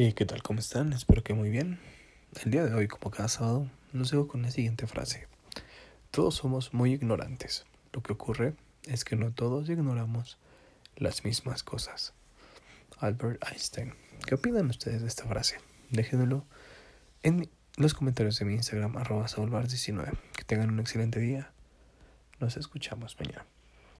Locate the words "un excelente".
20.70-21.18